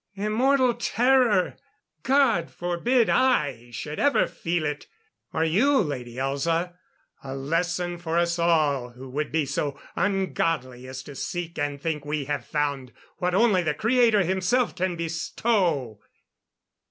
[0.15, 1.57] "Immortal terror!
[2.01, 4.87] God forbid I should ever feel it!
[5.31, 6.73] Or you, Lady Elza.
[7.23, 11.79] A lesson for us all, who would be so un Godly as to seek and
[11.79, 15.99] think we have found what only the Creator Himself can bestow!"